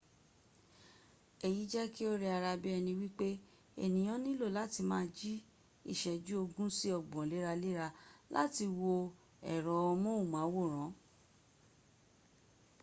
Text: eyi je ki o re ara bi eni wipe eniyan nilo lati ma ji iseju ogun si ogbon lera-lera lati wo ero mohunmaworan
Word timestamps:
eyi 1.47 1.61
je 1.71 1.83
ki 1.93 2.03
o 2.11 2.13
re 2.21 2.27
ara 2.37 2.51
bi 2.61 2.69
eni 2.77 2.93
wipe 3.01 3.29
eniyan 3.83 4.19
nilo 4.23 4.47
lati 4.57 4.81
ma 4.91 4.99
ji 5.17 5.33
iseju 5.93 6.33
ogun 6.43 6.69
si 6.77 6.87
ogbon 6.97 7.25
lera-lera 7.31 7.87
lati 8.35 8.65
wo 8.79 8.93
ero 9.53 9.75
mohunmaworan 10.03 10.91